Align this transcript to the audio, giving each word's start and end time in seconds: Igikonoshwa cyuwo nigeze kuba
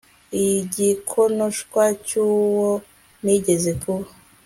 Igikonoshwa 0.47 1.83
cyuwo 2.07 2.71
nigeze 3.23 3.71
kuba 3.81 4.09